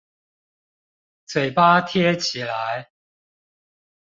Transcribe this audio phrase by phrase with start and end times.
[1.27, 2.89] 嘴巴貼起來